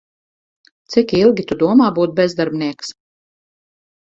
[0.93, 2.91] Cik ilgi Tu domā būt bezdarbnieks?